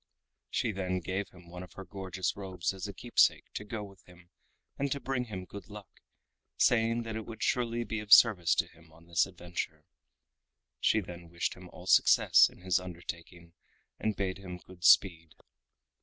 [0.49, 4.03] She then gave him one of her gorgeous robes as a keepsake to go with
[4.05, 4.31] him
[4.79, 6.01] and to bring him good luck,
[6.57, 9.85] saying that it would surely be of service to him on this adventure.
[10.79, 13.53] She then wished him all success in his undertaking
[13.99, 15.35] and bade him good speed.